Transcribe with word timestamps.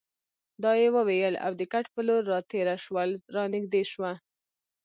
دا 0.63 0.71
یې 0.81 0.89
وویل 0.97 1.35
او 1.45 1.51
د 1.59 1.61
کټ 1.73 1.85
په 1.95 2.01
لور 2.07 2.23
راتېره 2.33 2.75
شول، 2.83 3.09
را 3.35 3.43
نږدې 3.53 3.83
شوه. 3.91 4.11